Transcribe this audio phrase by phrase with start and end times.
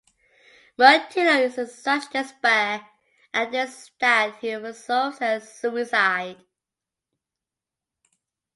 [0.79, 2.87] Mirtillo is in such despair
[3.35, 6.43] at this that he resolves on suicide.